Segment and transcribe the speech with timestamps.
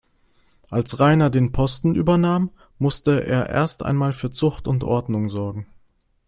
[0.71, 5.67] Als Rainer den Posten übernahm, musste er erst einmal für Zucht und Ordnung sorgen.